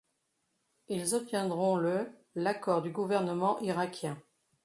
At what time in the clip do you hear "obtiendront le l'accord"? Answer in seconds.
1.13-2.81